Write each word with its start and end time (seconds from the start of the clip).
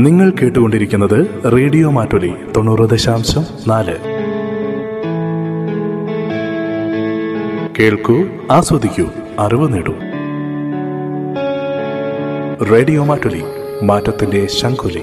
നിങ്ങൾ 0.00 0.30
കേട്ടുകൊണ്ടിരിക്കുന്നത് 0.30 1.52
റേഡിയോ 1.52 1.90
മാറ്റൊലി 1.90 2.34
തൊണ്ണൂറ് 2.56 2.90
ദശാംശം 2.90 3.44
നാല്. 3.68 3.96
കേൾക്കൂ 7.78 8.24
ആസ്വദിക്കൂ 8.50 9.06
അറിവ് 9.38 9.72
നേടൂ. 9.72 9.94
റേഡിയോ 12.64 13.04
മാറ്റൊലി 13.04 13.42
മാറ്റത്തിന്റെ 13.82 14.46
ശംഖുലി. 14.46 15.02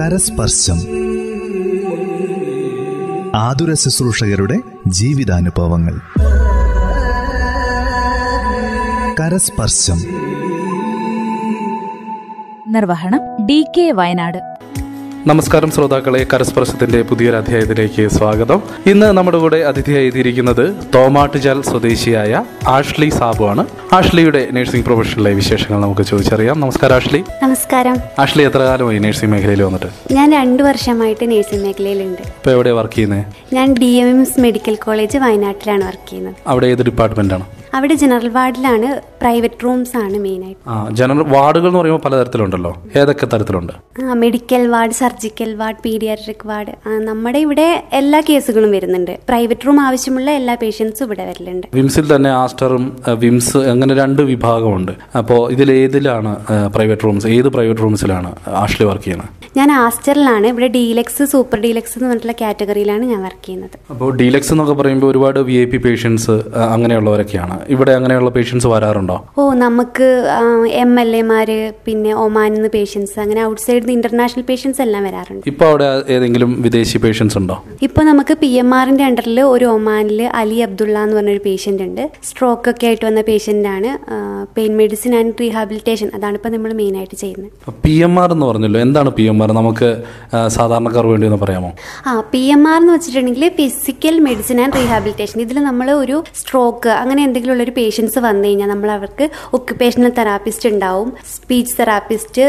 കരസ്പർശം. 0.00 0.78
ആതുര 3.36 3.74
ശുശ്രൂഷകരുടെ 3.74 4.71
ജീവിതാനുഭവങ്ങൾ. 4.86 6.00
കരസ്പർശം. 9.20 9.98
നിർവഹണം 12.72 13.46
ഡി 13.46 13.66
കെ 13.76 13.92
വയനാട്. 13.92 14.51
നമസ്കാരം 15.26 15.70
ശ്രോതാക്കളെ 15.70 16.26
കരസ്പർശത്തിന്റെ 16.34 17.02
പുതിയൊരു 17.02 17.36
അധ്യായത്തിലേക്ക് 17.36 18.08
സ്വാഗതം. 18.08 18.62
ഇന്ന് 18.86 19.06
നമ്മുടെ 19.06 19.38
കൂടെ 19.38 19.56
അതിഥിയായി 19.56 20.06
എത്തിയിരിക്കുന്നത് 20.06 20.76
തോമാട്ടുചാൽ 20.94 21.62
സ്വദേശിയായ 21.62 22.44
ആഷ്ലി 22.68 23.08
സാബു 23.08 23.44
ആണ് 23.44 23.66
ആഷ്ലിയുടെ 23.92 24.48
നഴ്സിംഗ് 24.52 24.84
പ്രൊഫഷനിലെ 24.84 25.32
വിശേഷങ്ങൾ 25.32 25.80
നമുക്ക് 25.80 26.02
ചോദിച്ചറിയാം. 26.02 26.60
നമസ്കാരം 26.60 26.94
ആഷ്ലി. 26.94 27.24
നമസ്കാരം. 27.42 27.96
ആഷ്ലി 28.18 28.42
എത്ര 28.42 28.58
കാലമായി 28.58 28.98
നഴ്സിംഗ് 28.98 29.32
മേഖലയിൽ 29.34 29.62
വന്നിട്ട്? 29.62 30.14
ഞാൻ 30.14 30.32
രണ്ടു 30.32 30.62
വർഷമായിട്ട് 30.62 31.30
നഴ്സിംഗ് 31.30 31.64
മേഖലയിലുണ്ട്. 31.64 32.22
ഇപ്പൊ 32.22 32.50
എവിടെയാണ് 32.50 32.78
വർക്ക് 32.78 32.94
ചെയ്യുന്നത് 32.94 33.24
ഞാൻ 33.54 33.74
ഡി 33.74 33.84
എം 33.84 34.08
എംസ് 34.08 34.40
മെഡിക്കൽ 34.40 34.74
കോളേജ് 34.74 35.18
വയനാട്ടിലാണ് 35.18 35.84
വർക്ക് 35.84 36.10
ചെയ്യുന്നത്. 36.10 36.34
അവിടെ 36.46 36.66
ഏത് 36.66 36.82
ഡിപ്പാർട്ട്മെന്റ് 36.82 37.34
ആണ് 37.34 37.44
അവിടെ 37.76 37.94
ജനറൽ 37.94 38.28
വാർഡിലാണ് 38.28 38.88
പ്രൈവറ്റ് 39.20 39.64
റൂംസ് 39.64 39.94
ആണ് 39.96 40.16
മെയിനായിട്ട്. 40.24 40.94
ജനറൽ 40.98 41.22
വാർഡുകൾ 41.34 41.68
എന്ന് 41.68 41.78
പറയുമ്പോൾ 41.78 42.02
പലതരത്തിലുണ്ടല്ലോ? 42.06 42.72
ഏതൊക്കെ 42.96 43.26
തരത്തിലുണ്ട്? 43.32 43.72
Medical 44.22 44.62
ward 44.74 44.96
surgical 45.00 45.54
ward 45.54 45.82
paediatric 45.84 46.46
ward 46.50 46.74
നമ്മുടെ 47.08 47.38
ഇവിടെ 47.46 47.66
എല്ലാ 48.00 48.20
കേസുകളും 48.30 48.70
വരുന്നുണ്ട്. 48.70 49.14
പ്രൈവറ്റ് 49.28 49.66
റൂം 49.66 49.80
ആവശ്യമുള്ള 49.86 50.30
എല്ലാ 50.40 50.56
പേഷ്യൻസും 50.62 51.06
ഇവിടെ 51.06 51.26
വരലുണ്ട്. 51.30 51.66
വിംസിൽ 51.74 52.06
തന്നെ 52.14 52.30
ആസ്റ്ററും 52.30 52.84
വിംസ് 53.24 53.62
അങ്ങനെ 53.74 53.94
രണ്ട് 54.02 54.22
വിഭാഗമുണ്ട്. 54.32 54.92
അപ്പോ 55.18 55.38
ഇതിൽ 55.56 55.72
ഏതിലാണ് 55.72 56.32
പ്രൈവറ്റ് 56.76 57.04
റൂംസ് 57.04 57.26
ഏത് 57.26 57.48
പ്രൈവറ്റ് 57.56 57.80
റൂംസിലാണ് 57.80 58.32
ആഷ്ലി 58.64 58.86
വർക്ക് 58.86 59.04
ചെയ്യുന്നത്? 59.04 59.30
ഞാൻ 59.56 59.68
ആസ്റ്ററിലാണ്. 59.72 60.46
ഇവിടെ 60.52 60.66
ഡീലക്സ് 60.76 61.24
സൂപ്പർ 61.32 61.58
ഡീലക്സ് 61.64 61.94
എന്ന് 61.96 62.06
പറഞ്ഞിട്ടുള്ള 62.08 62.34
കാറ്റഗറിയിലാണ് 62.40 63.04
ഞാൻ 63.10 63.20
വർക്ക് 63.26 63.42
ചെയ്യുന്നത്. 63.46 63.74
അപ്പോൾ 63.92 64.10
ഡീലക്സ് 64.20 64.50
എന്നൊക്കെ 64.54 64.74
പറയുമ്പോൾ 64.78 65.08
ഒരുപാട് 65.12 65.38
വി 65.48 65.56
ഐ 65.62 65.66
പി 65.72 65.78
പേഷ്യൻസ് 65.86 66.34
അങ്ങനെയുള്ളവരൊക്കെയാണ്. 66.74 67.56
ഇവിടെ 67.74 67.92
അങ്ങനെയുള്ള 67.98 68.30
പേഷ്യൻസ് 68.36 68.66
വരാറുണ്ടോ? 68.74 69.16
ഓ 69.38 69.42
നമുക്ക് 69.64 70.08
എം 70.84 70.92
എൽ 71.02 71.10
എമാര് 71.16 71.58
പിന്നെ 71.88 72.12
ഒമാനിൽ 72.24 72.56
നിന്ന് 72.56 72.70
പേഷ്യൻസ് 72.76 73.14
അങ്ങനെ 73.24 73.42
ഔട്ട് 73.50 73.62
സൈഡ് 73.66 73.92
ഇന്റർനാഷണൽ 73.96 74.46
പേഷ്യൻസ് 74.50 74.82
എല്ലാം 74.86 75.04
വരാറുണ്ട്. 75.08 75.44
ഇപ്പോൾ 75.52 75.68
അവിടെ 75.72 75.88
ഏതെങ്കിലും 76.16 76.50
വിദേശി 76.66 77.00
പേഷ്യൻസ് 77.04 77.38
ഉണ്ടോ? 77.42 77.58
ഇപ്പോൾ 77.88 78.06
നമുക്ക് 78.10 78.36
പി 78.44 78.50
എം 78.62 78.72
ആറിന്റെ 78.78 79.06
അണ്ടറിൽ 79.08 79.40
ഒരു 79.54 79.68
ഒമാനിൽ 79.74 80.22
അലി 80.40 80.58
അബ്ദുള്ള 80.68 80.96
എന്ന് 81.04 81.18
പറഞ്ഞൊരു 81.18 81.44
പേഷ്യന്റ് 81.48 81.82
ഉണ്ട്. 81.88 82.02
സ്ട്രോക്ക് 82.30 82.70
ഒക്കെ 82.74 82.86
ആയിട്ട് 82.90 83.04
വന്ന 83.10 83.26
പേഷ്യന്റ് 83.30 83.70
ആണ്. 83.76 83.92
പെയിൻ 84.56 84.72
മെഡിസിൻ 84.82 85.12
ആൻഡ് 85.20 85.34
റീഹാബിലിറ്റേഷൻ 85.44 86.10
അതാണ് 86.16 86.34
ഇപ്പോൾ 86.40 86.54
നമ്മൾ 86.56 86.74
മെയിൻ 86.82 86.96
ആയിട്ട് 87.02 87.16
ചെയ്യുന്നത്. 87.24 87.52
പി 87.86 87.94
എം 88.08 88.16
ആർ 88.24 88.30
എന്ന് 88.38 88.46
പറഞ്ഞല്ലോ 88.50 88.80
എന്താണ് 88.88 89.10
പി 89.20 89.22
എം 89.30 89.38
ആർ 89.44 89.52
നമുക്ക് 89.60 89.88
സാധാരണക്കാർ 90.56 91.06
വേണ്ടി 91.12 91.26
ഒന്ന് 91.30 91.40
പറയാമോ? 91.44 91.70
ആ 92.10 92.12
പി 92.32 92.42
എം 92.56 92.62
ആർ 92.72 92.78
എന്ന് 92.82 92.92
വെച്ചിട്ടുണ്ടെങ്കിൽ 92.96 93.46
ഫിസിക്കൽ 93.60 94.14
മെഡിസിൻ 94.28 94.58
ആൻഡ് 94.64 94.76
റീഹാബിലിറ്റേഷൻ. 94.80 95.36
ഇതിൽ 95.46 95.58
നമ്മൾ 95.68 95.88
ഒരു 96.02 96.16
സ്ട്രോക്ക് 96.40 96.90
അങ്ങനെ 97.02 97.20
എന്തെങ്കിലും 97.26 97.54
ഉള്ളൊരു 97.56 97.74
പേഷ്യൻസ് 97.80 98.18
വന്നു 98.28 98.44
കഴിഞ്ഞാൽ 98.48 98.70
നമ്മൾ 98.74 98.90
അവർക്ക് 98.96 99.24
ഒക്യുപ്പേഷണൽ 99.58 100.12
തെറാപ്പിസ്റ്റ് 100.18 100.68
ഉണ്ടാവും 100.72 101.08
സ്പീച്ച് 101.34 101.74
തെറാപ്പിസ്റ്റ് 101.80 102.44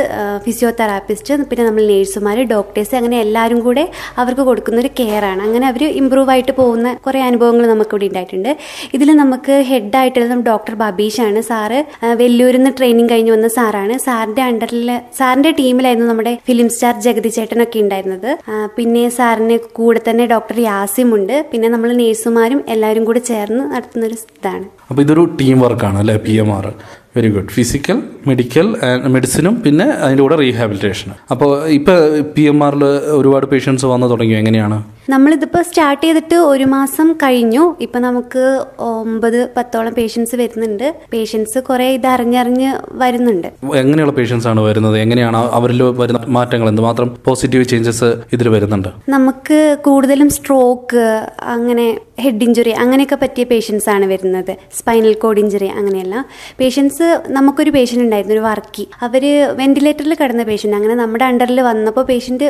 ഫിസിയോതെറാപ്പിസ്റ്റ് 0.46 1.40
പിന്നെ 1.52 1.64
നമ്മൾ 1.70 1.84
നേഴ്സുമാർ 1.92 2.38
ഡോക്ടേഴ്സ് 2.54 2.96
അങ്ങനെ 3.00 3.18
എല്ലാവരും 3.26 3.60
കൂടെ 3.68 3.86
അവർക്ക് 4.22 4.44
കൊടുക്കുന്ന 4.50 4.78
ഒരു 4.84 4.92
കെയർ 5.00 5.24
ആണ്. 5.32 5.42
അങ്ങനെ 5.48 5.66
അവർ 5.72 5.84
ഇമ്പ്രൂവ് 6.02 6.32
ആയിട്ട് 6.34 6.54
പോകുന്ന 6.62 6.88
കുറേ 7.06 7.20
അനുഭവങ്ങൾ 7.30 7.66
നമുക്ക് 7.74 7.94
ഇവിടെ 7.96 8.08
ഉണ്ടായിട്ടുണ്ട്. 8.10 8.52
ഇതിൽ 8.98 9.10
നമുക്ക് 9.24 9.56
ഹെഡായിട്ടുള്ളത് 9.72 10.46
ഡോക്ടർ 10.50 10.74
ബബീഷാണ് 10.84 11.42
സാറ് 11.50 11.80
വെല്ലൂരിൽ 12.22 12.60
നിന്ന് 12.60 12.72
ട്രെയിനിങ് 12.78 13.12
കഴിഞ്ഞ് 13.14 13.32
വന്ന 13.36 13.48
സാറാണ്. 13.58 13.96
സാറിന്റെ 14.06 14.44
അണ്ടറിൽ 14.50 14.90
സാറിന്റെ 15.20 15.52
ടീമിലായിരുന്നു 15.60 16.08
നമ്മുടെ 16.12 16.34
ഫിലിം 16.48 16.70
സ്റ്റാർ 16.84 16.98
ജഗതി 17.04 17.30
ചേട്ടനൊക്കെ 17.36 17.78
ഉണ്ടായിരുന്നത്. 17.84 18.32
പിന്നെ 18.78 19.04
സാറിന് 19.18 19.58
കൂടെ 19.78 20.00
തന്നെ 20.08 20.24
ഡോക്ടർ 20.32 20.58
യാസിം 20.66 21.10
ഉണ്ട്. 21.18 21.36
പിന്നെ 21.52 21.68
നമ്മൾ 21.74 21.90
നേഴ്സുമാരും 22.00 22.60
എല്ലാവരും 22.74 23.04
കൂടെ 23.10 23.22
ചേർന്ന് 23.30 23.64
നടത്തുന്ന 23.76 24.10
ഒരു 24.10 24.18
ഇതാണ്. 24.38 24.66
അപ്പോൾ 24.90 25.02
ഇതൊരു 25.06 25.24
ടീം 25.40 25.58
വർക്കാണ് 25.66 25.98
അല്ലേ? 26.02 26.16
P 26.26 26.34
M 26.44 26.52
R 26.58 26.68
very 27.16 27.30
good 27.30 27.48
physical 27.48 27.98
medical 28.28 28.68
and 28.86 29.10
മെഡിസിനും 29.14 29.62
പിന്നെ 29.66 29.86
അതിന്റെ 29.86 30.22
കൂടെ 30.24 30.36
റീഹാബിലിറ്റേഷനും 30.36 31.16
അപ്പോൾ 31.32 31.68
ഇപ്പോൾ 31.68 32.22
പി 32.22 32.42
എം 32.42 32.64
ആറിൽ 32.64 32.84
ഒരുപാട് 33.20 33.46
പേഷ്യൻസ് 33.46 33.86
വന്നു 33.86 34.08
തുടങ്ങിയോ? 34.08 34.40
എങ്ങനെയാണ്? 34.40 34.84
നമ്മളിതിപ്പോൾ 35.10 35.62
സ്റ്റാർട്ട് 35.62 36.04
ചെയ്തിട്ട് 36.04 36.36
ഒരു 36.36 36.64
മാസം 36.64 37.08
കഴിഞ്ഞു. 37.24 37.76
ഇപ്പം 37.82 38.02
നമുക്ക് 38.02 38.44
ഒമ്പത് 38.80 39.50
പത്തോളം 39.58 39.94
പേഷ്യൻസ് 39.94 40.36
വരുന്നുണ്ട്. 40.36 40.96
പേഷ്യൻസ് 41.14 41.60
കുറേ 41.60 41.88
ഇത് 41.94 42.08
അറിഞ്ഞറിഞ്ഞ് 42.08 42.70
വരുന്നുണ്ട്. 42.92 43.48
എങ്ങനെയുള്ള 43.76 44.14
പേഷ്യൻസ് 44.14 44.48
ആണ് 44.48 44.62
വരുന്നത്? 44.62 44.98
എങ്ങനെയാണ് 44.98 45.38
അവരിൽ 45.38 45.84
വരുന്ന 45.84 46.22
മാറ്റങ്ങൾ? 46.28 46.70
എന്തുമാത്രം 46.70 47.16
പോസിറ്റീവ് 47.26 47.66
ചേഞ്ചസ് 47.66 48.10
ഇതിൽ 48.34 48.50
വരുന്നുണ്ട്? 48.50 48.90
നമുക്ക് 49.10 49.78
കൂടുതലും 49.82 50.30
സ്ട്രോക്ക് 50.30 51.06
അങ്ങനെ 51.42 52.00
ഹെഡ് 52.20 52.44
ഇഞ്ചുറി 52.44 52.70
അങ്ങനെയൊക്കെ 52.70 53.16
പറ്റിയ 53.22 53.44
പേഷ്യൻസ് 53.44 53.90
ആണ് 53.90 54.06
വരുന്നത്. 54.06 54.56
സ്പൈനൽ 54.80 55.14
കോഡ് 55.14 55.40
ഇഞ്ചുറി 55.40 55.66
അങ്ങനെയല്ല. 55.66 56.26
പേഷ്യൻസ് 56.60 57.03
നമുക്കൊരു 57.38 57.72
പേഷ്യന്റ് 57.76 58.06
ഉണ്ടായിരുന്നു 58.06 58.36
ഒരു 58.38 58.44
വർക്കി. 58.48 58.84
അവർ 59.06 59.24
വെന്റിലേറ്ററിൽ 59.60 60.14
കിടന്ന 60.22 60.44
പേഷ്യന്റ് 60.50 60.78
അങ്ങനെ 60.78 60.96
നമ്മുടെ 61.02 61.26
അണ്ടറിൽ 61.26 61.60
വന്നപ്പോൾ 61.70 62.06
പേഷ്യന്റ് 62.12 62.48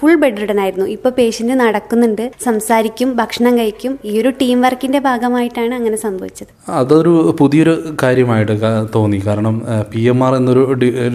ഫുൾ 0.00 0.14
ബെഡ് 0.22 0.40
റിഡൻ 0.42 0.60
ആയിരുന്നു. 0.64 0.86
ഇപ്പോൾ 0.96 1.12
പേഷ്യന്റ് 1.18 1.56
നടക്കുന്നുണ്ട് 1.62 2.24
സംസാരിക്കും 2.44 3.10
ഭക്ഷണം 3.20 3.52
കഴിക്കും. 3.58 3.92
ഈ 4.10 4.14
ഒരു 4.20 4.32
ടീം 4.40 4.60
വർക്കിന്റെ 4.66 5.00
ഭാഗമായിട്ടാണ് 5.08 5.74
അങ്ങനെ 5.80 5.98
സംഭവിച്ചത്. 6.06 6.50
അതൊരു 6.80 7.14
പുതിയൊരു 7.40 7.74
കാര്യമായിട്ട് 8.02 8.56
തോന്നി. 8.94 9.20
കാരണം 9.26 9.56
പി 9.92 10.02
എം 10.12 10.20
ആർ 10.26 10.34
എന്നൊരു 10.40 10.64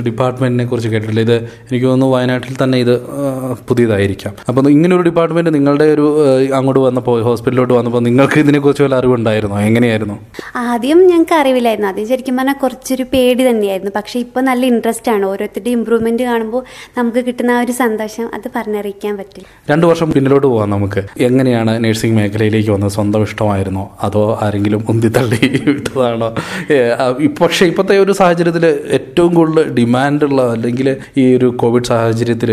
ഡിപ്പാർട്ട്മെന്റിനെ 0.08 0.66
കുറിച്ച് 0.72 0.90
കേട്ടിട്ടില്ല. 0.94 1.22
ഇത് 1.28 1.36
എനിക്ക് 1.70 1.86
തോന്നുന്നു 1.86 2.16
വയനാട്ടിൽ 2.16 2.56
തന്നെ 2.64 2.78
ഇത് 2.86 2.94
പുതിയതായിരിക്കാം. 3.70 4.34
അപ്പോൾ 4.50 4.70
ഇങ്ങനെ 4.76 4.94
ഒരു 4.96 5.06
ഡിപ്പാർട്ട്മെന്റ് 5.10 5.54
നിങ്ങളുടെ 5.58 5.88
ഒരു 5.96 6.08
അങ്ങോട്ട് 6.60 6.82
വന്നപ്പോൾ 6.88 7.16
ഹോസ്പിറ്റലിലോട്ട് 7.30 7.74
വന്നപ്പോൾ 7.80 8.04
നിങ്ങൾക്ക് 8.10 8.38
ഇതിനെക്കുറിച്ച് 8.46 8.84
വല്ല 8.86 8.96
അറിവുണ്ടായിരുന്നോ? 9.02 9.60
എങ്ങനെയായിരുന്നു? 9.70 10.18
ആദ്യം 10.56 11.00
ഞങ്ങൾക്ക് 11.12 11.36
അറിവില്ലായിരുന്നു. 11.42 11.90
ആദ്യം 11.92 12.08
ശരിക്കും 12.12 12.38
പറഞ്ഞാൽ 12.38 12.58
കുറച്ചൊരു 12.82 13.04
പേടി 13.14 13.50
തന്നെയായിരുന്നു. 13.50 13.92
പക്ഷെ 13.96 14.20
ഇപ്പോൾ 14.20 14.42
നല്ല 14.42 14.66
ഇൻട്രസ്റ്റ് 14.66 15.10
ആണ്. 15.12 15.26
ഓരോരുത്തരുടെ 15.26 15.70
ഇമ്പ്രൂവ്മെന്റ് 15.70 16.24
കാണുമ്പോൾ 16.24 16.62
നമുക്ക് 16.98 17.26
കിട്ടുന്ന 17.26 17.60
ഒരു 17.60 17.72
സന്തോഷം 17.72 18.30
അത് 18.34 18.48
പറഞ്ഞറിയിക്കാൻ 18.56 19.18
പറ്റില്ല. 19.18 19.48
രണ്ടു 19.72 19.86
വർഷം 19.88 20.12
പിന്നിലോട്ട് 20.12 20.48
പോകാം 20.48 20.70
നമുക്ക്. 20.70 21.02
എങ്ങനെയാണ് 21.20 21.84
നഴ്സിംഗ് 21.84 22.16
മേഖലയിലേക്ക് 22.16 22.72
വന്നത്? 22.72 22.92
സ്വന്തം 22.92 23.22
ഇഷ്ടമായിരുന്നോ? 23.22 23.98
അതോ 24.04 24.40
ആരെങ്കിലും 24.42 24.86
ഉന്തിത്തള്ളി 24.90 25.40
വിട്ടതാണോ? 25.68 26.30
പക്ഷെ 27.42 27.66
ഇപ്പത്തെ 27.66 28.00
ഒരു 28.00 28.12
സാഹചര്യത്തിൽ 28.12 28.66
ഏറ്റവും 28.92 29.36
കൂടുതൽ 29.36 29.70
ഡിമാൻഡ് 29.74 30.26
ഉള്ള 30.26 30.42
അല്ലെങ്കിൽ 30.52 30.90
ഈ 31.18 31.36
ഒരു 31.38 31.46
കോവിഡ് 31.62 31.84
സാഹചര്യത്തിൽ 31.84 32.52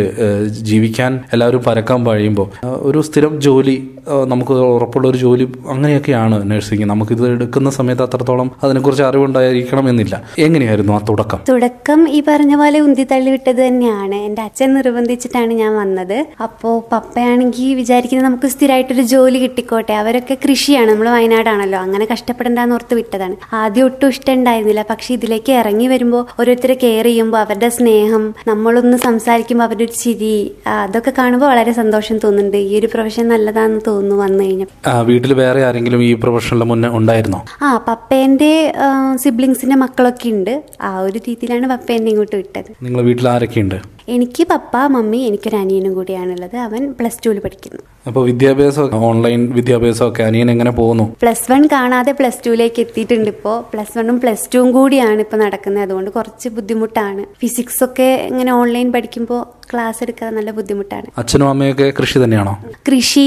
ജീവിക്കാൻ 0.62 1.20
എല്ലാവരും 1.32 1.64
പരക്കാൻ 1.64 2.06
കഴിയുമ്പോൾ 2.06 2.48
ആ, 2.66 2.70
ഒരു 2.88 3.00
സ്ഥിരം 3.00 3.40
ജോലി 3.40 3.76
നമുക്ക് 4.08 4.52
ഉറപ്പുള്ള 4.52 5.08
ഒരു 5.08 5.18
ജോലി 5.18 5.52
അങ്ങനെയൊക്കെയാണ് 5.68 6.50
നഴ്സിംഗ്. 6.50 6.84
നമുക്കിത് 6.84 7.28
എടുക്കുന്ന 7.28 7.70
സമയത്ത് 7.70 8.02
അത്രത്തോളം 8.02 8.50
അതിനെക്കുറിച്ച് 8.62 9.02
അറിവുണ്ടായിരിക്കണം 9.02 9.88
എന്നില്ല 9.88 10.22
എങ്ങനെയായിരുന്നു 10.38 10.92
ആ 10.92 10.98
തുടക്കം? 11.08 11.38
തുടക്കം 11.48 12.08
ഈ 12.08 12.22
പറഞ്ഞ 12.28 12.56
പോലെ 12.56 12.80
ഉന്തി 12.80 13.04
തള്ളി 13.12 13.30
വിട്ടത് 13.30 13.66
തന്നെയാണ്. 13.66 14.14
എന്റെ 14.14 14.42
അച്ഛൻ 14.42 14.74
നിർബന്ധിച്ചിട്ടാണ് 14.74 15.52
ഞാൻ 15.52 15.76
വന്നത്. 15.76 16.26
അപ്പോൾ 16.42 16.82
പപ്പയാണെങ്കിൽ 16.92 17.74
വിചാരിക്കുന്നത് 17.74 18.26
നമുക്ക് 18.26 18.46
സ്ഥിരമായിട്ടൊരു 18.46 19.02
ജോലി 19.02 19.38
കിട്ടിക്കോട്ടെ. 19.38 19.92
അവരൊക്കെ 19.92 20.36
കൃഷിയാണ്. 20.48 20.90
നമ്മൾ 20.90 21.08
വയനാടാണല്ലോ. 21.08 21.78
അങ്ങനെ 21.78 22.08
കഷ്ടപ്പെടേണ്ടെന്ന് 22.12 22.74
ഓർത്ത് 22.74 22.94
വിട്ടതാണ്. 22.94 23.36
ആദ്യം 23.52 23.84
ഒട്ടും 23.84 24.08
ഇഷ്ടമുണ്ടായിരുന്നില്ല. 24.08 24.84
പക്ഷെ 24.90 25.14
ഇതിലേക്ക് 25.14 25.52
ഇറങ്ങി 25.52 25.86
വരുമ്പോൾ 25.86 26.26
ഓരോരുത്തരെ 26.40 26.78
കെയർ 26.82 27.04
ചെയ്യുമ്പോൾ 27.04 27.38
അവരുടെ 27.38 27.68
സ്നേഹം 27.68 28.34
നമ്മളൊന്ന് 28.48 28.96
സംസാരിക്കുമ്പോൾ 28.96 29.64
അവരുടെ 29.64 29.84
ഒരു 29.84 29.92
ചിരി 29.92 30.50
അതൊക്കെ 30.66 31.12
കാണുമ്പോൾ 31.18 31.46
വളരെ 31.46 31.72
സന്തോഷം 31.72 32.18
തോന്നുന്നുണ്ട്. 32.18 32.56
ഈ 32.56 32.78
ഒരു 32.78 32.86
പ്രൊഫഷൻ 32.86 33.28
നല്ലതാണെന്ന് 33.28 33.80
തോന്നുന്നു 33.86 33.96
വന്നു 34.00 34.44
കഴിഞ്ഞാൽ 34.44 34.68
വീട്ടിൽ 35.02 35.32
വേറെ 35.32 35.64
ആരെങ്കിലും 35.64 36.02
ഈ 36.02 36.14
പ്രൊഫഷനിൽ 36.14 36.64
മുന്നേ 36.64 36.88
ഉണ്ടായിരുന്നോ? 36.88 37.44
ആ 37.62 37.76
പപ്പേന്റെ 37.88 38.72
സിബ്ലിങ്സിന്റെ 39.16 39.76
മക്കളൊക്കെ 39.76 40.28
ഉണ്ട്. 40.28 40.62
ആ 40.80 40.98
ഒരു 41.00 41.18
രീതിയിലാണ് 41.18 41.66
പപ്പേന്റെ 41.70 42.10
ഇങ്ങോട്ട് 42.10 42.36
വിട്ടത്. 42.36 42.70
നിങ്ങളുടെ 42.82 43.06
വീട്ടിൽ 43.06 43.28
ആരൊക്കെയുണ്ട് 43.28 43.97
എനിക്ക് 44.14 44.42
പപ്പ 44.50 44.76
മമ്മി 44.94 45.18
എനിക്കൊരു 45.28 45.56
അനിയനും 45.56 45.92
കൂടിയാണുള്ളത്. 45.98 46.56
അവൻ 46.66 46.82
പ്ലസ് 46.98 47.18
ടുവിൽ 47.24 47.38
പഠിക്കുന്നു. 47.44 47.82
അപ്പോൾ 48.08 48.22
വിദ്യാഭ്യാസം 48.28 48.94
ഓൺലൈൻ 49.08 49.40
വിദ്യാഭ്യാസമൊക്കെ 49.58 50.22
അനിയൻ 50.28 50.50
എങ്ങനെ 50.54 50.72
പോകുന്നു? 50.78 51.04
പ്ലസ് 51.22 51.46
വൺ 51.52 51.62
കാണാതെ 51.74 52.12
പ്ലസ് 52.20 52.40
ടുവിലേക്ക് 52.46 52.80
എത്തിയിട്ടുണ്ട് 52.84 53.30
ഇപ്പോൾ 53.34 53.56
പ്ലസ് 53.72 53.94
വണ്ണും 53.98 54.18
പ്ലസ് 54.24 54.48
ടുവും 54.54 54.70
കൂടിയാണ് 54.78 55.20
ഇപ്പോൾ 55.26 55.40
നടക്കുന്നത്. 55.44 55.84
അതുകൊണ്ട് 55.86 56.10
കുറച്ച് 56.18 56.48
ബുദ്ധിമുട്ടാണ്. 56.58 57.24
ഫിസിക്സ് 57.42 57.80
ഒക്കെ 57.88 58.08
ഇങ്ങനെ 58.32 58.52
ഓൺലൈൻ 58.60 58.88
പഠിക്കുമ്പോൾ 58.96 59.42
ക്ലാസ് 59.72 60.02
എടുക്കാൻ 60.06 60.30
നല്ല 60.40 60.50
ബുദ്ധിമുട്ടാണ്. 60.58 61.08
അച്ഛനും 61.22 61.48
അമ്മയൊക്കെ 61.54 61.88
കൃഷി 62.00 62.18
തന്നെയാണോ? 62.24 62.56
കൃഷി 62.90 63.26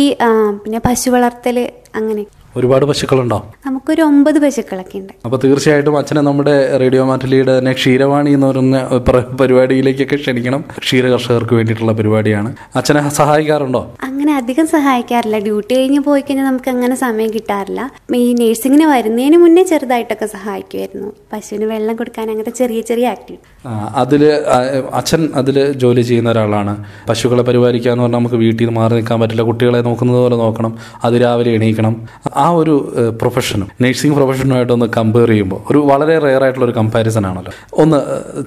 പിന്നെ 0.64 0.82
പശു 0.90 1.10
വളർത്തൽ 1.18 1.60
അങ്ങനെ. 2.02 2.26
ഒരുപാട് 2.56 2.86
പശുക്കളുണ്ടോ? 2.86 3.46
നമുക്കൊരു 3.66 4.02
ഒമ്പത് 4.02 4.40
പശുക്കളൊക്കെ 4.40 4.98
ഉണ്ട്. 4.98 5.14
അപ്പൊ 5.26 5.40
തീർച്ചയായിട്ടും 5.44 5.98
അച്ഛനെ 5.98 6.22
നമ്മുടെ 6.22 6.78
റേഡിയോ 6.78 7.06
മാറ്റലിയുടെ 7.06 7.60
തന്നെ 7.60 7.74
ക്ഷീരവാണി 7.74 8.32
എന്ന് 8.32 8.48
പറയുന്ന 8.48 8.88
പ്ര- 8.98 9.38
പരിപാടിയിലേക്കൊക്കെ 9.38 10.16
ക്ഷണിക്കണം. 10.16 10.66
ക്ഷീര 10.80 11.08
കർഷകർക്ക് 11.08 11.54
വേണ്ടിയിട്ടുള്ള 11.54 11.92
പരിപാടിയാണ്. 11.92 12.56
അച്ഛനെ 12.76 13.10
സഹായിക്കാറുണ്ടോ? 13.10 13.96
അങ്ങനെ 14.04 14.36
അധികം 14.36 14.68
സഹായിക്കാറില്ല. 14.68 15.40
ഡ്യൂട്ടി 15.40 15.78
കഴിഞ്ഞ് 15.78 16.00
പോയി 16.00 16.22
കഴിഞ്ഞാൽ 16.22 16.46
നമുക്ക് 16.46 16.70
അങ്ങനെ 16.70 16.96
സമയം 16.96 17.34
കിട്ടാറില്ല. 17.34 17.92
ഈ 18.16 18.34
നേഴ്സിങ്ങിന് 18.34 18.84
വരുന്നതിന് 18.84 19.38
മുന്നേ 19.38 19.64
ചെറുതായിട്ടൊക്കെ 19.64 20.26
സഹായിക്കുമായിരുന്നു. 20.26 21.12
പശുവിന് 21.34 21.66
വെള്ളം 21.66 21.96
കൊടുക്കാൻ 21.96 22.30
അങ്ങനത്തെ 22.30 22.52
ചെറിയ 22.52 22.82
ചെറിയ 22.82 23.08
ആക്ടിവിറ്റി 23.08 23.52
അതിൽ 23.96 24.26
അച്ഛൻ 24.94 25.30
അതിൽ 25.36 25.74
ജോലി 25.74 26.02
ചെയ്യുന്ന 26.02 26.32
ഒരാളാണ്. 26.32 26.84
പശുക്കളെ 27.10 27.44
പരിപാലിക്കുക 27.44 27.92
എന്ന് 27.92 28.04
പറഞ്ഞാൽ 28.04 28.20
നമുക്ക് 28.20 28.36
വീട്ടിൽ 28.36 28.66
നിന്ന് 28.66 28.82
മാറി 28.82 28.94
നിൽക്കാൻ 28.94 29.20
പറ്റില്ല. 29.20 29.42
കുട്ടികളെ 29.42 29.82
നോക്കുന്നത് 29.82 30.18
പോലെ 30.18 30.36
നോക്കണം. 30.36 30.78
അത് 31.04 31.22
രാവിലെ 31.22 31.52
എണീക്കണം. 31.52 32.08
ആ 32.44 32.46
ഒരു 32.62 32.76
പ്രൊഫഷനും 33.22 33.68
നഴ്സിംഗ് 33.84 34.16
പ്രൊഫഷനുമായിട്ട് 34.18 34.74
ഒന്ന് 34.78 34.88
കമ്പയർ 34.98 35.30
ചെയ്യുമ്പോൾ 35.34 35.60
ഒരു 35.72 35.80
വളരെ 35.92 36.16
റെയർ 36.26 36.44
ആയിട്ടുള്ള 36.46 36.66
ഒരു 36.70 36.76
കമ്പാരിസൺ 36.80 37.24
ആണല്ലോ. 37.30 37.54
ഒന്ന് 37.84 38.00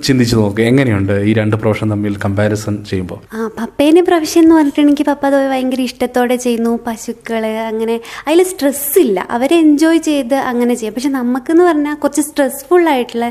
ചിന്തിച്ചു 0.06 0.37
നോക്ക് 0.41 0.62
എങ്ങനെയുണ്ട് 0.70 1.12
ഈ 1.29 1.32
രണ്ട് 1.41 1.56
പ്രൊഫഷൻ 1.62 1.88
തമ്മിൽ 1.94 2.14
കമ്പാരിസൺ 2.25 2.75
ചെയ്യുമ്പോൾ 2.91 3.20
പപ്പേനെ 3.61 4.02
പ്രൊഫഷൻ 4.08 4.43
എന്ന് 4.44 4.55
പറഞ്ഞിട്ടുണ്ടെങ്കിൽ 4.58 5.06
പപ്പ 5.11 5.25
അത് 5.31 5.38
ഭയങ്കര 5.52 5.81
ഇഷ്ടത്തോടെ 5.88 6.37
ചെയ്യുന്നു 6.44 6.73
പശുക്കൾ 6.87 7.44
അങ്ങനെ 7.70 7.96
അതിൽ 8.26 8.43
സ്ട്രെസ് 8.52 8.99
ഇല്ല. 9.05 9.19
അവരെ 9.37 9.56
എൻജോയ് 9.64 10.00
ചെയ്ത് 10.08 10.37
അങ്ങനെ 10.50 10.75
ചെയ്യും. 10.81 10.94
പക്ഷെ 10.96 11.12
നമുക്കെന്ന് 11.19 11.64
പറഞ്ഞാൽ 11.70 11.94
കുറച്ച് 12.05 12.23
സ്ട്രെസ്ഫുൾ 12.29 12.85
ആയിട്ടുള്ള 12.94 13.26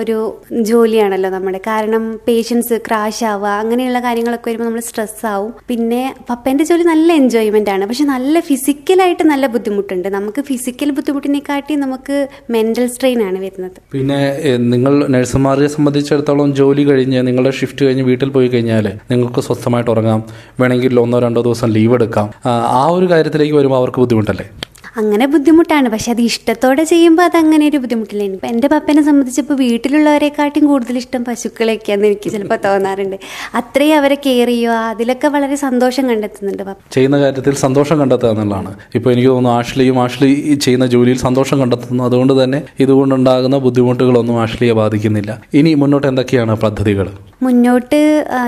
ഒരു 0.00 0.16
ജോലിയാണല്ലോ 0.70 1.30
നമ്മുടെ. 1.36 1.60
കാരണം 1.70 2.04
പേഷ്യൻസ് 2.28 2.78
ക്രാഷ് 2.86 3.24
ആവുക 3.32 3.52
അങ്ങനെയുള്ള 3.62 4.00
കാര്യങ്ങളൊക്കെ 4.06 4.48
വരുമ്പോൾ 4.50 4.68
നമ്മൾ 4.68 4.84
സ്ട്രെസ് 4.90 5.26
ആവും. 5.32 5.52
പിന്നെ 5.70 6.02
പപ്പേന്റെ 6.30 6.64
ജോലി 6.70 6.86
നല്ല 6.92 7.08
എൻജോയ്മെന്റ് 7.22 7.72
ആണ്. 7.74 7.84
പക്ഷെ 7.90 8.04
നല്ല 8.14 8.40
ഫിസിക്കലായിട്ട് 8.50 9.24
നല്ല 9.32 9.46
ബുദ്ധിമുട്ടുണ്ട്. 9.54 9.96
നമുക്ക് 10.06 10.42
ഫിസിക്കൽ 10.42 10.90
ബുദ്ധിമുട്ടിനെക്കാട്ടി 10.90 11.74
നമുക്ക് 11.74 12.28
മെന്റൽ 12.50 12.86
സ്ട്രെയിൻ 12.86 13.22
ആണ് 13.22 13.38
വരുന്നത്. 13.38 13.78
പിന്നെ 13.92 14.40
നിങ്ങൾ 14.56 15.06
നഴ്സുമാരെ 15.06 15.66
സംബന്ധിച്ചിടത്തോളം 15.66 16.54
ജോലി 16.54 16.82
കഴിഞ്ഞ് 16.82 17.26
നിങ്ങളുടെ 17.26 17.50
ഷിഫ്റ്റ് 17.50 17.84
കഴിഞ്ഞ് 17.84 18.02
വീട്ടിൽ 18.02 18.28
പോയി 18.28 18.48
കഴിഞ്ഞാൽ 18.48 18.92
നിങ്ങൾക്ക് 19.10 19.40
സ്വസ്ഥമായിട്ട് 19.40 19.90
ഉറങ്ങാം. 19.90 20.24
വേണമെങ്കിൽ 20.60 21.00
ഒന്നോ 21.00 21.18
രണ്ടോ 21.18 21.42
ദിവസം 21.42 21.70
ലീവ് 21.70 21.94
എടുക്കാം. 21.94 22.30
ആ 22.48 22.86
ഒരു 22.90 23.10
കാര്യത്തിലേക്ക് 23.10 23.54
വരുമ്പോൾ 23.54 23.76
അവർക്ക് 23.76 23.98
ബുദ്ധിമുട്ടല്ലേ? 23.98 24.50
അങ്ങനെ 25.00 25.26
ബുദ്ധിമുട്ടാണ്. 25.32 25.88
പക്ഷെ 25.94 26.10
അത് 26.12 26.22
ഇഷ്ടത്തോടെ 26.28 26.84
ചെയ്യുമ്പോൾ 26.92 27.22
അത് 27.22 27.36
അങ്ങനെ 27.42 27.64
ഒരു 27.70 27.78
ബുദ്ധിമുട്ടില്ല. 27.82 28.22
എനിക്ക് 28.22 28.46
എന്റെ 28.52 28.68
പപ്പനെ 28.74 29.02
സംബന്ധിച്ചപ്പോൾ 29.08 29.54
വീട്ടിലുള്ളവരെക്കാട്ടും 29.54 30.66
കൂടുതൽ 30.66 30.98
ഇഷ്ടം 31.02 31.24
പശുക്കളെയൊക്കെയാന്ന് 31.24 32.08
എനിക്ക് 32.10 32.30
ചിലപ്പോൾ 32.34 32.58
തോന്നാറുണ്ട്. 32.66 33.16
അത്രയും 33.60 33.96
അവരെ 33.96 34.18
കെയർ 34.26 34.50
ചെയ്യുക 34.54 34.80
അതിലൊക്കെ 34.92 35.28
വളരെ 35.28 35.56
സന്തോഷം 35.66 36.08
കണ്ടെത്തുന്നുണ്ട് 36.10 36.64
ചെയ്യുന്ന 36.96 37.18
കാര്യത്തിൽ 37.24 37.54
സന്തോഷം 37.66 37.98
കണ്ടെത്തുക 37.98 38.30
എന്നുള്ളതാണ്. 38.34 38.72
ഇപ്പോൾ 38.94 39.10
എനിക്ക് 39.12 39.28
തോന്നുന്നു 39.28 39.56
ആഷ്ലിയും 39.58 39.98
ആഷ്ലി 40.06 40.30
ചെയ്യുന്ന 40.64 40.86
ജോലിയിൽ 40.86 41.18
സന്തോഷം 41.26 41.58
കണ്ടെത്തുന്നു. 41.60 42.04
അതുകൊണ്ട് 42.04 42.44
തന്നെ 42.44 42.62
ഇതുകൊണ്ടുണ്ടാകുന്ന 42.80 43.58
ബുദ്ധിമുട്ടുകളൊന്നും 43.66 44.38
ആഷ്ലിയെ 44.44 44.72
ബാധിക്കുന്നില്ല. 44.72 45.42
ഇനി 45.54 45.72
മുന്നോട്ട് 45.74 46.06
എന്തൊക്കെയാണ് 46.06 46.54
പദ്ധതികൾ? 46.66 47.08
മുന്നോട്ട് 47.42 47.98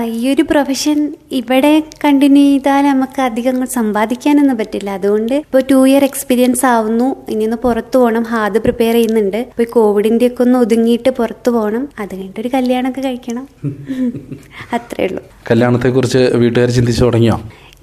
ഈ 0.05 0.33
ഒരു 0.33 0.41
പ്രൊഫഷൻ 0.41 0.97
ഇവിടെ 1.31 1.83
കണ്ടിന്യൂ 2.05 2.43
ചെയ്താൽ 2.43 2.85
നമുക്ക് 2.85 3.21
അധികം 3.21 3.67
സമ്പാദിക്കാനൊന്നും 3.67 4.57
പറ്റില്ല. 4.57 4.89
അതുകൊണ്ട് 4.89 5.35
ഇപ്പോൾ 5.35 5.63
ടു 5.71 5.87
ഇയർ 5.87 6.03
എക്സ്പീരിയൻസ് 6.03 6.65
ആവുന്നു. 6.65 7.15
ഇനി 7.29 7.43
ഒന്ന് 7.43 7.57
പുറത്തു 7.57 7.97
പോകണം 7.97 8.23
ഹാദ് 8.23 8.59
പ്രിപ്പയർ 8.59 8.93
ചെയ്യുന്നുണ്ട്. 8.93 9.37
ഇപ്പോൾ 9.37 9.63
കോവിഡിന്റെ 9.63 9.87
കോവിഡിന്റെ 9.91 10.27
ഒക്കെ 10.27 10.43
ഒന്ന് 10.43 10.59
ഒതുങ്ങിയിട്ട് 10.59 11.09
പുറത്തു 11.09 11.51
പോകണം 11.51 11.89
അത് 11.99 12.15
കഴിഞ്ഞിട്ട് 12.15 12.39
ഒരു 12.39 12.49
കല്യാണമൊക്കെ 12.53 13.01
കഴിക്കണം. 13.01 13.45
അത്രേ 14.73 15.05
ഉള്ളൂ. 15.05 15.23
കല്യാണത്തെ 15.51 15.89
കുറിച്ച് 15.89 16.17
വീട്ടുകാർ 16.17 16.69
ചിന്തിച്ചു 16.69 17.03
തുടങ്ങിയോ? 17.03 17.37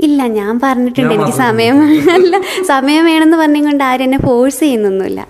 ഇല്ല 0.06 0.20
ഞാൻ 0.38 0.52
പറഞ്ഞിട്ടുണ്ട് 0.64 1.12
എനിക്ക് 1.14 1.34
സമയം 1.44 1.76
അല്ല 2.16 2.34
സമയം 2.70 3.02
വേണമെന്ന് 3.10 3.36
പറഞ്ഞുകൊണ്ട് 3.40 3.82
ആരും 3.88 4.04
എന്നെ 4.06 4.18
ഫോഴ്സ് 4.26 4.60
ചെയ്യുന്നൊന്നുമില്ല. 4.64 5.20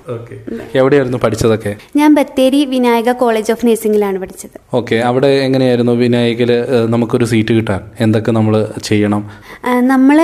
എവിടെയായിരുന്നു 0.80 1.18
പഠിച്ചതൊക്കെ? 1.24 1.72
ഞാൻ 2.00 2.10
ബത്തേരി 2.18 2.60
വിനായക 2.72 3.12
കോളേജ് 3.22 3.52
ഓഫ് 3.54 3.66
നഴ്സിംഗിലാണ് 3.66 4.18
പഠിച്ചത്. 4.22 4.56
ഓക്കെ 4.78 4.96
അവിടെ 5.08 5.30
എങ്ങനെയായിരുന്നു 5.46 5.94
വിനായകിൽ 6.02 6.50
നമുക്കൊരു 6.94 7.28
സീറ്റ് 7.32 7.52
കിട്ടാൻ? 7.58 7.80
എന്തൊക്കെ 8.06 8.30
നമ്മൾ 8.38 8.54
ചെയ്യണം? 8.88 9.22
നമ്മൾ 9.92 10.18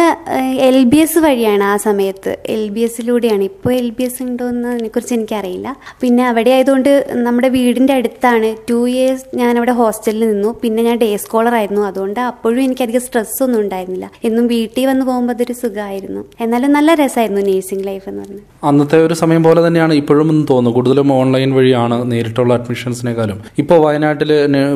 എൽ 0.69 0.79
ബി 0.93 0.99
എസ് 1.05 1.19
വഴിയാണ് 1.27 1.65
ആ 1.73 1.75
സമയത്ത്. 1.87 2.35
എൽ 2.57 2.65
ബി 2.75 2.85
എസിലൂടെയാണ് 2.89 3.45
ഇപ്പോൾ 3.51 3.73
എൽ 3.81 3.89
ബി 3.99 4.05
എസ് 4.09 4.23
ഉണ്ടോ 4.27 4.45
എന്ന് 4.55 4.69
അതിനെക്കുറിച്ച് 4.75 5.15
എനിക്കറിയില്ല. 5.19 5.69
പിന്നെ 6.03 6.23
അവിടെ 6.33 6.53
ആയതുകൊണ്ട് 6.57 6.93
നമ്മുടെ 7.29 7.49
വീടിന്റെ 7.57 7.95
അടുത്താണ്. 8.01 8.51
ടു 8.71 8.79
ഇയേഴ്സ് 8.93 9.27
ഞാൻ 9.43 9.53
അവിടെ 9.63 9.77
ഹോസ്റ്റലിൽ 9.81 10.25
നിന്നു. 10.33 10.53
പിന്നെ 10.63 10.83
ഞാൻ 10.91 10.99
ഡേ 11.05 11.11
സ്കോളർ 11.25 11.57
ആയിരുന്നു. 11.61 11.83
അതുകൊണ്ട് 11.91 12.21
അപ്പോഴും 12.31 12.63
എനിക്കധികം 12.69 13.05
സ്ട്രെസ് 13.09 13.43
ഒന്നും 13.49 13.61
ഉണ്ടായിരുന്നില്ല. 13.65 14.11
എന്നും 14.35 14.47
വീട്ടിൽ 14.55 14.87
വന്ന് 14.91 15.07
പോകുമ്പോൾ 15.09 15.35
അതൊരു 15.37 15.55
സുഖമായിരുന്നു. 15.63 16.25
എന്നാലും 16.45 16.73
നല്ല 16.77 16.95
രസമായിരുന്നു 17.01 17.43
നേഴ്സിംഗ് 17.49 17.87
ലൈഫ് 17.89 18.07
എന്ന് 18.11 18.23
പറഞ്ഞു 18.23 18.43
അന്നത്തെ 18.69 18.99
ഒരു 19.07 19.15
സമയം 19.23 19.43
പോലെ 19.47 19.61
തന്നെയാണ് 19.67 19.95
ഇപ്പോഴും 20.01 20.27
എന്ന് 20.33 20.47
തോന്നുന്നു. 20.51 20.77
കൂടുതലും 20.77 21.13
ഓൺലൈൻ 21.13 21.51
വഴിയാണ് 21.59 21.97
നേരിട്ടുള്ള 22.13 22.53
അഡ്മിഷൻസിനേക്കാളും 22.59 23.39
ഇപ്പോൾ 23.63 23.79
വയനാട്ടിൽ 23.85 24.33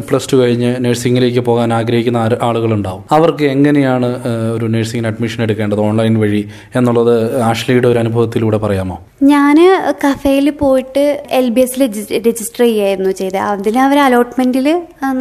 പ്ലസ് 0.09 0.29
ടു 0.33 0.37
കഴിഞ്ഞ് 0.37 0.71
നഴ്സിംഗിലേക്ക് 0.85 1.43
പോകാൻ 1.49 1.73
ആഗ്രഹിക്കുന്ന 1.79 2.19
ആളുകളുണ്ടാവും. 2.49 3.03
അവർക്ക് 3.17 3.45
എങ്ങനെയാണ് 3.55 4.11
ഒരു 4.57 4.67
നഴ്സിംഗിന് 4.75 5.11
അഡ്മിഷൻ 5.13 5.43
എടുക്കേണ്ടത് 5.47 5.83
ഓൺലൈൻ 5.89 6.17
വഴി 6.25 6.43
എന്നുള്ളത് 6.77 7.15
ആഷ്ലിയുടെ 7.51 7.89
ഒരു 7.93 7.99
അനുഭവത്തിലൂടെ 8.05 8.61
പറയാമോ? 8.67 8.99
ഞാൻ 9.33 9.59
കഫേയിൽ 10.07 10.51
പോയിട്ട് 10.63 11.05
എൽ 11.41 11.49
ബി 11.49 11.65
എസ് 11.67 11.81
രജിസ്റ്റർ 12.29 12.65
ചെയ്യായിരുന്നു 12.65 13.13
ചെയ്തത്. 13.21 13.43
അതിൽ 13.53 13.79
അവർ 13.87 13.99
അലോട്ട്മെന്റിൽ 14.07 14.69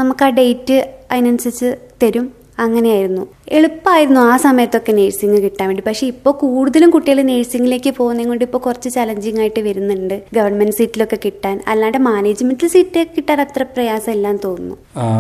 നമുക്ക് 0.01 0.25
ആ 0.25 0.31
ഡേറ്റ് 0.39 0.77
അതിനനുസരിച്ച് 1.11 1.69
തരും. 2.03 2.36
അങ്ങനെയായിരുന്നു. 2.59 3.27
എളുപ്പമായിരുന്നു 3.49 4.21
ആ 4.21 4.37
സമയത്തൊക്കെ 4.37 4.91
നേഴ്സിംഗ് 4.91 5.41
കിട്ടാൻ 5.43 5.67
വേണ്ടി. 5.69 5.83
പക്ഷേ 5.87 6.07
ഇപ്പോൾ 6.07 6.31
കൂടുതലും 6.31 6.89
കുട്ടികൾ 6.89 7.21
നേഴ്സിംഗിലേക്ക് 7.21 7.93
പോകുന്നതും 7.97 8.29
കൊണ്ട് 8.29 8.45
ഇപ്പോൾ 8.45 8.57
കുറച്ച് 8.57 8.89
ചലഞ്ചിങ് 8.89 9.39
ആയിട്ട് 9.39 9.59
വരുന്നുണ്ട്. 9.59 10.21
ഗവൺമെന്റ് 10.33 10.75
സീറ്റിലൊക്കെ 10.75 11.17
കിട്ടാൻ. 11.25 11.63
അല്ലാണ്ട് 11.67 11.97
മാനേജ്മെന്റിൽ 11.97 12.67
സീറ്റ് 12.67 13.05
കിട്ടാൻ 13.17 13.41
അത്ര 13.41 13.65
എല്ലാം 14.09 14.39
തോന്നുന്നു. 14.43 14.75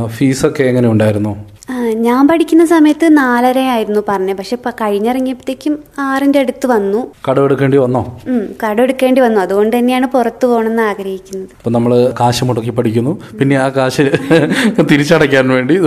ഫീസൊക്കെ 0.07 0.63
എങ്ങനെ 0.63 0.89
ഉണ്ടായിരുന്നു? 0.89 1.56
ഞാൻ 2.05 2.27
പഠിക്കുന്ന 2.27 2.65
സമയത്ത് 2.65 3.17
നാലര 3.17 3.59
ആയിരുന്നു 3.59 4.01
പറഞ്ഞത് 4.09 4.37
പക്ഷെ 4.37 4.55
ഇപ്പം 4.55 4.71
കഴിഞ്ഞിറങ്ങിയപ്പോഴത്തേക്കും 4.81 5.79
ആറിന്റെ 5.99 6.39
അടുത്ത് 6.39 6.67
വന്നു. 6.67 7.01
കടമെടുക്കേണ്ടി 7.27 7.77
വന്നോ? 7.77 8.01
ഉം, 8.27 8.43
കടം 8.63 8.81
എടുക്കേണ്ടി 8.83 9.21
വന്നു. 9.21 9.39
അതുകൊണ്ട് 9.41 9.77
തന്നെയാണ് 9.77 10.07
പുറത്തു 10.07 10.47
പോകണമെന്ന് 10.47 10.83
ആഗ്രഹിക്കുന്നത്. 10.83 11.49
അപ്പൊ 11.57 11.71
നമ്മൾ 11.71 12.13
കാശ് 12.19 12.43
മുടക്കി 12.43 12.69
പഠിക്കുന്നു. 12.69 13.13
പിന്നെ 13.39 13.55
ആ 13.55 13.69
കാശ് 13.69 14.05
തിരിച്ചടയ്ക്കാൻ 14.91 15.49
വേണ്ടി 15.49 15.77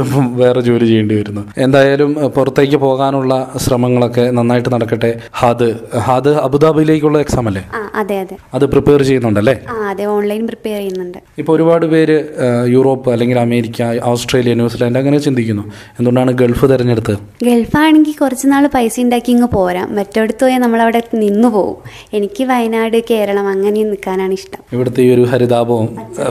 വേറെ 0.43 0.61
ജോലി 0.61 0.85
ചെയ്യേണ്ടി 0.85 1.15
വരുന്നു. 1.15 1.45
എന്തായാലും 1.59 2.13
പുറത്തേക്ക് 2.37 2.77
പോകാനുള്ള 2.77 3.53
ശ്രമങ്ങളൊക്കെ 3.57 4.31
നന്നായിട്ട് 4.31 4.73
നടക്കട്ടെ. 4.75 5.21
ഹാദ് 5.41 5.71
ഹാദ് 6.09 6.29
അബുദാബിയിലേക്കുള്ള 6.29 7.19
എക്സാം 7.21 7.49
അല്ലേ? 7.53 7.65
അതെ 7.95 8.19
അതെ. 8.21 8.37
അത് 8.55 8.67
പ്രിപ്പയർ 8.67 9.03
ചെയ്യുന്നുണ്ടല്ലേ? 9.03 9.57
അതെ 9.91 10.05
ഓൺലൈൻ 10.05 10.47
പ്രിപ്പയർ 10.47 10.79
ചെയ്യുന്നുണ്ട്. 10.79 11.19
ഇപ്പൊ 11.39 11.55
ഒരുപാട് 11.57 11.87
പേര് 11.87 12.19
യൂറോപ്പ് 12.67 13.11
അല്ലെങ്കിൽ 13.11 13.39
അമേരിക്ക 13.39 13.83
ഓസ്ട്രേലിയ 14.13 14.55
ന്യൂസിലാൻഡ് 14.55 14.99
അങ്ങനെ 14.99 15.19
ചിന്തിക്കുന്നു. 15.19 15.67
എന്തുകൊണ്ടാണ് 15.71 16.33
ഗൾഫ് 16.33 16.67
തിരഞ്ഞെടുത്തത്? 16.67 17.19
ഗൾഫാണെങ്കിൽ 17.45 18.15
കുറച്ച് 18.21 18.47
നാൾ 18.53 18.67
പൈസ 18.67 19.01
ഉണ്ടാക്കി 19.01 19.31
ഇങ്ങ് 19.31 19.49
പോരാം. 19.49 19.95
മറ്റടുത്ത് 19.95 20.45
പോയാൽ 20.45 20.61
നമ്മളവിടെ 20.61 21.03
നിന്നു 21.15 21.49
പോകും 21.49 21.77
എനിക്ക് 22.13 22.45
വയനാട് 22.45 22.99
കേരളം 23.11 23.49
അങ്ങനെ 23.49 23.85
നിൽക്കാനാണ് 23.85 24.33
ഇഷ്ടം. 24.33 24.63
ഇവിടുത്തെ 24.73 25.03
ഈ 25.03 25.15
ഒരു 25.15 25.21
ഹരിതാപവും 25.23 25.89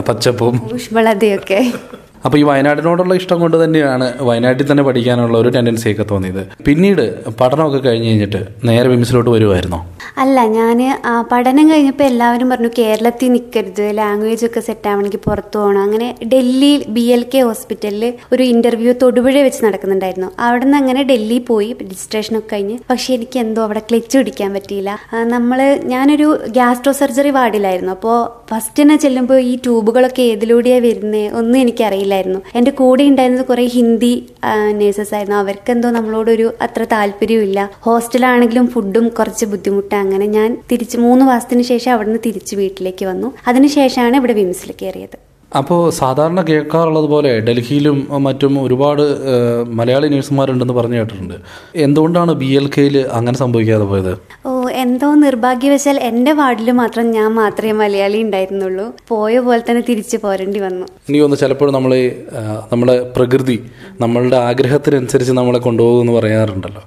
പച്ചപ്പും. 0.08 0.56
ഊഷ്മളതയൊക്കെ. 0.74 1.60
അപ്പോൾ 2.24 2.38
ഈ 2.38 2.42
വയനാടിനോടുള്ള 2.42 3.14
ഇഷ്ടം 3.20 3.38
കൊണ്ട് 3.40 3.56
തന്നെയാണ് 3.64 4.06
വയനാട്ടിൽ 4.28 4.66
തന്നെ 4.70 4.82
പഠിക്കാനുള്ള 4.88 5.38
ഒരു 5.38 5.48
ടെൻഡൻസി 5.48 5.88
ഒക്കെ 5.92 6.04
തോന്നിയത്. 6.10 6.42
പിന്നീട് 6.66 7.04
പഠനമൊക്കെ 7.40 7.78
കഴിഞ്ഞ് 7.88 8.08
കഴിഞ്ഞിട്ട് 8.08 8.40
നേരെ 8.68 8.88
വിമിസിലോട്ട് 8.88 9.30
വരുമായിരുന്നോ 9.30 9.80
അല്ല 10.22 10.38
ഞാൻ 10.56 10.78
പഠനം 11.32 11.64
കഴിഞ്ഞപ്പോൾ 11.70 12.04
എല്ലാവരും 12.04 12.48
പറഞ്ഞു 12.50 12.70
കേരളത്തിൽ 12.78 13.28
നിൽക്കരുത് 13.32 13.84
ലാംഗ്വേജ് 13.98 14.44
ഒക്കെ 14.46 14.60
സെറ്റ് 14.60 14.88
ആവണമെങ്കിൽ 14.90 15.20
പുറത്തു 15.26 15.58
പോകണം 15.58 15.80
അങ്ങനെ 15.82 16.08
ഡൽഹിയിൽ 16.32 16.82
ബി 16.96 17.04
എൽ 17.14 17.22
കെ 17.34 17.40
ഹോസ്പിറ്റലിൽ 17.48 18.04
ഒരു 18.32 18.42
ഇന്റർവ്യൂ 18.52 18.92
തൊടുപുഴ 19.02 19.36
വെച്ച് 19.46 19.60
നടക്കുന്നുണ്ടായിരുന്നു. 19.64 20.28
അവിടെ 20.46 20.64
നിന്ന് 20.64 20.78
അങ്ങനെ 20.78 21.02
ഡൽഹി 21.10 21.38
പോയി 21.50 21.68
രജിസ്ട്രേഷൻ 21.82 22.34
ഒക്കെ 22.38 22.50
കഴിഞ്ഞ്. 22.52 22.76
പക്ഷേ 22.90 23.14
എനിക്ക് 23.14 23.38
എന്തോ 23.44 23.62
അവിടെ 23.66 23.82
ക്ലച്ച് 23.90 24.16
പിടിക്കാൻ 24.18 24.50
പറ്റിയില്ല. 24.56 24.90
നമ്മൾ 25.34 25.60
ഞാനൊരു 25.94 26.28
ഗ്യാസ്ട്രോ 26.58 26.92
സർജറി 27.00 27.32
വാർഡിലായിരുന്നു. 27.38 27.94
അപ്പോൾ 27.98 28.18
ഫസ്റ്റ് 28.52 28.78
തന്നെ 28.82 28.96
ചെല്ലുമ്പോൾ 29.06 29.40
ഈ 29.50 29.54
ട്യൂബുകളൊക്കെ 29.64 30.22
ഏതിലൂടെയാണ് 30.34 30.84
വരുന്നത് 30.88 31.34
ഒന്നും 31.40 31.58
എനിക്കറിയില്ലായിരുന്നു 32.10 32.40
എന്റെ 32.58 32.72
കൂടെ 32.80 33.04
ഉണ്ടായിരുന്നത് 33.10 33.46
കുറേ 33.50 33.64
ഹിന്ദി 33.76 34.12
നേഴ്സസ് 34.80 35.14
ആയിരുന്നു. 35.14 35.36
അവർക്കെന്തോ 35.36 35.90
നമ്മളോടൊരു 35.98 36.46
അത്ര 36.66 36.82
താല്പര്യമില്ല 36.94 37.58
ഹോസ്റ്റലാണെങ്കിലും 37.86 38.68
ഫുഡും 38.74 39.08
കുറച്ച് 39.18 39.46
ബുദ്ധിമുട്ടാണ് 39.52 39.98
അങ്ങനെ 40.06 40.26
ഞാൻ 40.38 40.50
തിരിച്ച് 40.72 40.96
മൂന്ന് 41.06 41.24
മാസത്തിന് 41.30 41.64
ശേഷം 41.72 41.92
അവിടുന്ന് 41.92 42.20
തിരിച്ച് 42.26 42.54
വീട്ടിലേക്ക് 42.62 43.06
വന്നു. 43.12 43.30
അതിനുശേഷമാണ് 43.48 44.16
ഇവിടെ 44.22 44.36
വിംസിൽ 44.40 44.72
കയറിയത്. 44.82 45.18
അപ്പോൾ 45.58 45.90
സാധാരണ 45.90 46.40
കേൾക്കാറുള്ളത് 46.40 47.04
പോലെ 47.04 47.40
ഡൽഹിയിലും 47.40 47.96
മറ്റും 48.10 48.52
ഒരുപാട് 48.62 49.02
മലയാളി 49.68 50.08
നഴ്സുമാരുണ്ടെന്ന് 50.08 50.74
പറഞ്ഞു 50.74 50.98
കേട്ടിട്ടുണ്ട്. 50.98 51.34
എന്തുകൊണ്ടാണ് 51.76 52.32
ബി 52.32 52.46
എൽ 52.46 52.70
കെയിൽ 52.78 52.98
അങ്ങനെ 52.98 53.36
സംഭവിക്കാതെ 53.38 53.84
പോയത്? 53.84 54.12
ഓ 54.46 54.68
എന്തോ 54.68 55.14
നിർഭാഗ്യവശാൽ 55.14 55.98
എന്റെ 55.98 56.32
വാർഡിൽ 56.32 56.70
മാത്രം 56.70 57.10
ഞാൻ 57.10 57.30
മാത്രമേ 57.34 57.72
മലയാളി 57.72 58.22
ഉണ്ടായിരുന്നുള്ളൂ. 58.22 58.86
പോയ 59.08 59.38
പോലെ 59.38 59.62
തന്നെ 59.70 59.84
തിരിച്ചു 59.88 60.16
പോരേണ്ടി 60.16 60.60
വന്നു. 60.60 60.86
എനിക്ക് 61.08 61.22
തോന്നുന്നു 61.22 61.44
ചിലപ്പോൾ 61.44 61.70
നമ്മൾ 61.72 61.94
നമ്മുടെ 62.72 63.12
പ്രകൃതി 63.16 63.58
നമ്മളുടെ 64.00 64.36
ആഗ്രഹത്തിനനുസരിച്ച് 64.36 65.32
നമ്മളെ 65.32 65.58
കൊണ്ടുപോകുമെന്ന് 65.58 66.12
പറയാറുണ്ടല്ലോ. 66.12 66.82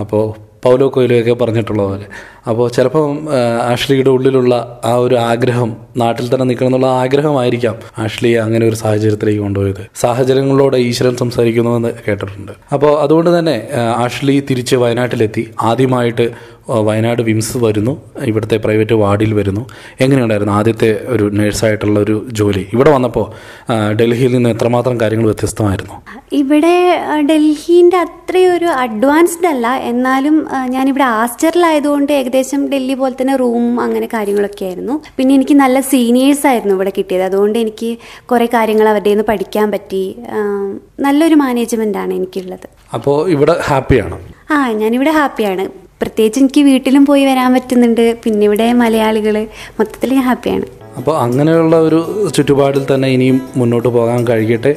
അപ്പോൾ 0.00 0.47
പൗലോ 0.64 0.92
കൊയിലൊക്കെ 0.94 1.32
പറഞ്ഞിട്ടുള്ള 1.32 1.82
പോലെ. 1.82 2.06
അപ്പോൾ 2.48 2.70
ചിലപ്പം 2.70 3.28
ആഷ്ലിയുടെ 3.62 4.10
ഉള്ളിലുള്ള 4.10 4.80
ആ 4.84 4.94
ഒരു 4.94 5.14
ആഗ്രഹം 5.14 5.76
നാട്ടിൽ 5.96 6.34
തന്നെ 6.34 6.44
നിൽക്കണം 6.44 6.68
എന്നുള്ള 6.68 6.86
ആഗ്രഹമായിരിക്കാം 6.86 7.76
ആഷ്ലിയെ 7.98 8.38
അങ്ങനെ 8.38 8.66
ഒരു 8.66 8.74
സാഹചര്യത്തിലേക്ക് 8.74 9.40
കൊണ്ടുപോയത്. 9.40 9.90
സാഹചര്യങ്ങളിലൂടെ 9.94 10.76
ഈശ്വരൻ 10.76 11.16
സംസാരിക്കുന്നുവെന്ന് 11.16 11.88
കേട്ടിട്ടുണ്ട്. 12.08 12.52
അപ്പോൾ 12.72 13.00
അതുകൊണ്ട് 13.00 13.38
തന്നെ 13.38 13.68
ആഷ്ലി 13.96 14.42
തിരിച്ച് 14.50 14.76
വയനാട്ടിലെത്തി. 14.76 15.50
ആദ്യമായിട്ട് 15.62 16.58
വയനാട് 16.68 17.22
വിംസ് 17.22 17.58
വരുന്നു. 17.58 18.02
ഇവിടുത്തെ 18.22 18.56
പ്രൈവറ്റ് 18.56 18.94
വാർഡിൽ 18.94 19.34
വരുന്നു. 19.34 19.66
എങ്ങനെയുണ്ടായിരുന്നു 20.00 20.52
ആദ്യത്തെ 20.52 21.00
ഒരു 21.08 21.30
നേഴ്സായിട്ടുള്ള 21.32 22.00
ഒരു 22.00 22.26
ജോലി? 22.32 22.66
ഇവിടെ 22.72 22.90
വന്നപ്പോൾ 22.90 23.26
ഡൽഹിയിൽ 23.92 24.32
നിന്ന് 24.32 24.50
എത്രമാത്രം 24.50 25.00
കാര്യങ്ങൾ 25.00 25.26
വ്യത്യസ്തമായിരുന്നു? 25.26 25.94
ഇവിടെ 26.32 26.98
ഡൽഹിന്റെ 27.30 27.96
അത്രയൊരു 27.96 28.66
അഡ്വാൻസ്ഡ് 28.66 29.46
അല്ല. 29.46 29.68
എന്നാലും 29.76 30.47
ഞാനിവിടെ 30.74 31.04
ആസ്റ്ററിലായതുകൊണ്ട് 31.04 32.12
ഏകദേശം 32.12 32.60
ഡൽഹി 32.72 32.94
പോലെ 32.94 33.14
തന്നെ 33.20 33.36
റൂം 33.36 33.80
അങ്ങനെ 33.80 34.06
കാര്യങ്ങളൊക്കെ 34.14 34.64
ആയിരുന്നു. 34.64 35.00
പിന്നെ 35.16 35.34
എനിക്ക് 35.34 35.54
നല്ല 35.54 35.80
സീനിയേഴ്സ് 35.80 36.46
ആയിരുന്നു 36.46 36.74
ഇവിടെ 36.74 36.92
കിട്ടിയത്. 36.98 37.22
അതുകൊണ്ട് 37.22 37.58
എനിക്ക് 37.58 37.96
കുറേ 38.30 38.46
കാര്യങ്ങൾ 38.54 38.88
അവരുടെ 38.88 39.10
നിന്ന് 39.10 39.24
പഠിക്കാൻ 39.28 39.70
പറ്റി. 39.70 40.16
നല്ലൊരു 41.00 41.34
മാനേജ്മെന്റ് 41.34 41.98
ആണ് 41.98 42.14
എനിക്കുള്ളത്. 42.14 42.68
അപ്പോൾ 42.94 43.30
ഇവിടെ 43.30 43.56
ഹാപ്പിയാണ്? 43.68 44.18
ആ 44.50 44.58
ഞാനിവിടെ 44.72 45.10
ഹാപ്പിയാണ്. 45.10 45.66
പ്രത്യേകിച്ച് 46.02 46.40
എനിക്ക് 46.40 46.60
വീട്ടിലും 46.60 47.06
പോയി 47.06 47.24
വരാൻ 47.24 47.54
പറ്റുന്നുണ്ട്. 47.54 48.16
പിന്നെ 48.24 48.44
ഇവിടെ 48.46 48.72
മലയാളികൾ 48.72 49.46
മൊത്തത്തിൽ 49.78 50.14
ഞാൻ 50.14 50.24
ഹാപ്പിയാണ്. 50.24 50.66
അപ്പോൾ 50.98 51.14
അങ്ങനെയുള്ള 51.24 51.76
ഒരു 51.88 51.98
ചുറ്റുപാടിൽ 52.36 52.84
തന്നെ 52.94 53.08
ഇനിയും 53.16 53.36
മുന്നോട്ട് 53.56 53.88
പോകാൻ 53.96 54.20
കഴിയട്ടെ. 54.28 54.72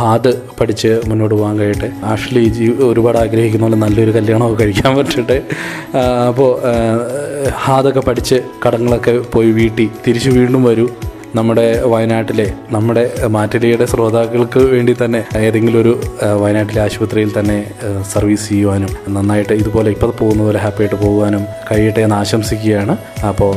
ഹാദ് 0.00 0.32
പഠിച്ച് 0.60 0.90
മുന്നോട്ട് 1.08 1.34
പോകാൻ 1.34 1.54
കഴിയട്ടെ. 1.58 1.90
ആഷ്ലി 2.12 2.44
ഒരുപാട് 2.90 3.18
ആഗ്രഹിക്കുന്ന 3.24 3.66
പോലെ 3.66 3.78
നല്ലൊരു 3.84 4.14
കല്യാണമൊക്കെ 4.18 4.58
കഴിക്കാൻ 4.62 4.92
പറ്റട്ടെ. 4.98 5.38
അപ്പോൾ 6.28 6.50
ഹാദൊക്കെ 7.64 8.00
പഠിച്ച് 8.00 8.38
കടങ്ങളൊക്കെ 8.66 9.14
പോയി 9.34 9.50
വീട്ടി 9.60 9.86
തിരിച്ച് 10.06 10.30
വീണ്ടും 10.38 10.64
വരൂ. 10.70 10.88
നമ്മുടെ 11.36 11.82
വയനാട്ടിലെ 11.82 12.46
നമ്മുടെ 12.70 13.02
മാറ്റലിയുടെ 13.26 13.86
ശ്രോതാക്കൾക്ക് 13.86 14.58
വേണ്ടി 14.58 14.96
തന്നെ 15.04 15.24
ഏതെങ്കിലും 15.36 15.80
ഒരു 15.80 15.92
വയനാട്ടിലെ 16.42 16.80
ആശുപത്രിയിൽ 16.82 17.30
തന്നെ 17.38 17.58
സർവീസ് 18.12 18.48
ചെയ്യുവാനും 18.48 18.88
നന്നായിട്ട് 19.08 19.52
ഇതുപോലെ 19.52 19.90
ഇപ്പോൾ 19.90 20.10
പോകുന്ന 20.20 20.42
പോലെ 20.42 20.58
ഹാപ്പിയായിട്ട് 20.58 20.98
പോകുവാനും 21.04 21.46
കഴിയട്ടെ 21.70 22.00
എന്ന് 22.00 22.16
ആശംസിക്കുകയാണ്. 22.16 22.96
അപ്പോൾ 23.30 23.52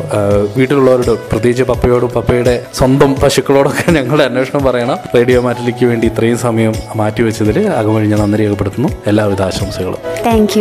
വീട്ടിലുള്ളവരോട് 0.57 1.13
പ്രത്യേകിച്ച് 1.31 1.63
പപ്പയോടും 1.63 2.11
പപ്പയുടെ 2.17 2.65
സ്വന്തം 2.73 3.15
പശുക്കളോടൊക്കെ 3.23 3.91
ഞങ്ങളുടെ 3.91 4.23
അന്വേഷണം 4.23 4.63
പറയണം. 4.63 4.97
റേഡിയോ 5.15 5.41
മാറ്റലിക്ക് 5.41 5.85
വേണ്ടി 5.85 6.07
ഇത്രയും 6.07 6.37
സമയം 6.37 6.73
മാറ്റിവെച്ചതിൽ 6.95 7.67
അകമഴിഞ്ഞ 7.67 8.15
നന്ദി 8.15 8.37
രേഖപ്പെടുത്തുന്നു. 8.43 8.91
എല്ലാവിധ 9.07 9.41
ആശംസകളും. 9.41 10.01
താങ്ക് 10.29 10.57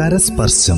കരസ്പർശം. 0.00 0.76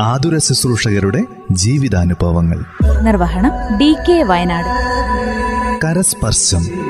ആതുര 0.00 0.38
ശുശ്രൂഷകരുടെ 0.38 1.24
ജീവിതാനുഭവങ്ങൾ. 1.50 2.64
നിർവഹണം 3.02 3.78
ഡി 3.78 3.96
കെ 4.08 4.22
വയനാട്. 4.22 4.84
കരസ്പർശം. 5.86 6.83